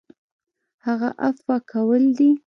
هغه 0.85 1.09
عفوه 1.23 1.57
کول 1.71 2.03
دي. 2.17 2.29